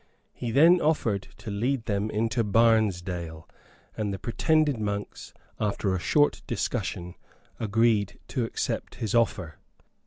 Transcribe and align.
He 0.33 0.49
then 0.49 0.81
offered 0.81 1.27
to 1.37 1.51
lead 1.51 1.85
them 1.85 2.09
into 2.09 2.43
Barnesdale; 2.43 3.47
and 3.95 4.11
the 4.11 4.17
pretended 4.17 4.79
monks, 4.79 5.31
after 5.59 5.93
a 5.93 5.99
short 5.99 6.41
discussion, 6.47 7.13
agreed 7.59 8.17
to 8.29 8.43
accept 8.43 8.95
his 8.95 9.13
offer. 9.13 9.59